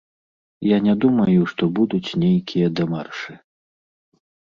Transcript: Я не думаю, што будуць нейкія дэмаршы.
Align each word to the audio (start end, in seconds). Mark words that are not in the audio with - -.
Я 0.67 0.77
не 0.85 0.95
думаю, 1.03 1.35
што 1.51 1.63
будуць 1.79 2.15
нейкія 2.23 2.71
дэмаршы. 2.79 3.37